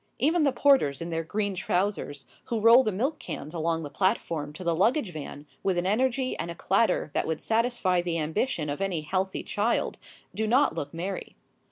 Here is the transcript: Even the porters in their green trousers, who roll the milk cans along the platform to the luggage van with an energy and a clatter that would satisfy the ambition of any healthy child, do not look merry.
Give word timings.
Even 0.17 0.41
the 0.41 0.51
porters 0.51 0.99
in 0.99 1.11
their 1.11 1.23
green 1.23 1.53
trousers, 1.53 2.25
who 2.45 2.59
roll 2.59 2.81
the 2.83 2.91
milk 2.91 3.19
cans 3.19 3.53
along 3.53 3.83
the 3.83 3.89
platform 3.91 4.51
to 4.51 4.63
the 4.63 4.73
luggage 4.75 5.13
van 5.13 5.45
with 5.61 5.77
an 5.77 5.85
energy 5.85 6.35
and 6.39 6.49
a 6.49 6.55
clatter 6.55 7.11
that 7.13 7.27
would 7.27 7.39
satisfy 7.39 8.01
the 8.01 8.17
ambition 8.17 8.67
of 8.67 8.81
any 8.81 9.01
healthy 9.01 9.43
child, 9.43 9.99
do 10.33 10.47
not 10.47 10.73
look 10.73 10.91
merry. 10.91 11.35